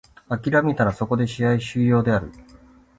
[0.29, 2.31] 諦めたらそこで試合終了である。